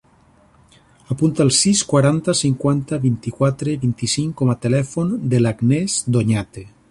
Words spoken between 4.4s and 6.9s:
com a telèfon de l'Agnès Doñate.